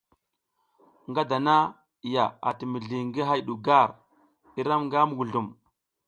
Nga 1.09 1.23
dana 1.29 1.55
ya 2.13 2.25
ati 2.49 2.63
mizli 2.71 2.97
ngi 3.07 3.21
hay 3.29 3.41
du 3.47 3.53
gar 3.65 3.89
i 4.59 4.61
ram 4.67 4.81
nga 4.85 4.99
muguzlum. 5.07 5.47